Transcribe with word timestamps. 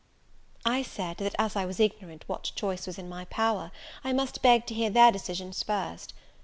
I 0.65 0.81
said, 0.81 1.17
that 1.17 1.35
as 1.37 1.55
I 1.55 1.65
was 1.67 1.79
ignorant 1.79 2.23
what 2.25 2.53
choice 2.55 2.87
was 2.87 2.97
in 2.97 3.07
my 3.07 3.25
power, 3.25 3.71
I 4.03 4.13
must 4.13 4.41
beg 4.41 4.65
to 4.65 4.73
hear 4.73 4.89
their 4.89 5.11
decisions 5.11 5.61
first. 5.61 6.15